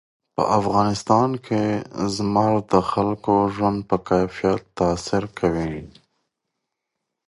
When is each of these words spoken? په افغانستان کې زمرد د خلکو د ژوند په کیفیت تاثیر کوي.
په 0.35 0.43
افغانستان 0.59 1.29
کې 1.45 1.63
زمرد 2.15 2.63
د 2.73 2.75
خلکو 2.91 3.33
د 3.43 3.49
ژوند 3.55 3.79
په 3.89 3.95
کیفیت 4.09 4.61
تاثیر 4.79 5.23
کوي. 5.39 5.73